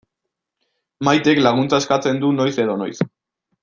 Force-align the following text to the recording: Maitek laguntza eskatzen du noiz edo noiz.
Maitek 1.09 1.43
laguntza 1.43 1.83
eskatzen 1.85 2.25
du 2.25 2.35
noiz 2.43 2.53
edo 2.67 2.83
noiz. 2.85 3.11